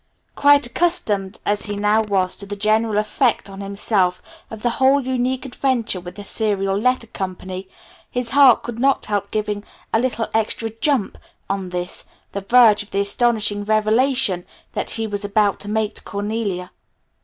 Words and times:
Quite 0.35 0.65
accustomed 0.65 1.37
as 1.45 1.65
he 1.65 1.75
now 1.75 2.01
was 2.01 2.35
to 2.37 2.47
the 2.47 2.55
general 2.55 2.97
effect 2.97 3.51
on 3.51 3.61
himself 3.61 4.23
of 4.49 4.63
the 4.63 4.71
whole 4.81 5.05
unique 5.05 5.45
adventure 5.45 5.99
with 5.99 6.15
the 6.15 6.23
Serial 6.23 6.75
Letter 6.75 7.05
Co. 7.05 7.35
his 8.09 8.31
heart 8.31 8.63
could 8.63 8.79
not 8.79 9.05
help 9.05 9.29
giving 9.29 9.63
a 9.93 9.99
little 9.99 10.27
extra 10.33 10.71
jump 10.71 11.19
on 11.47 11.69
this, 11.69 12.05
the 12.31 12.41
verge 12.41 12.81
of 12.81 12.89
the 12.89 13.01
astonishing 13.01 13.63
revelation 13.63 14.47
that 14.71 14.89
he 14.89 15.05
was 15.05 15.23
about 15.23 15.59
to 15.59 15.69
make 15.69 15.93
to 15.93 16.03
Cornelia. 16.03 16.71